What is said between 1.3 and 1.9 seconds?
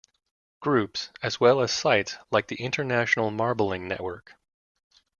well as